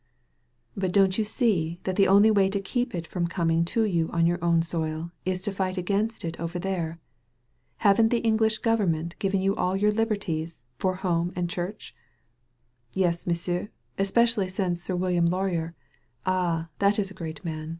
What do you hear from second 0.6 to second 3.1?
"But don*t you see that the only way to keep it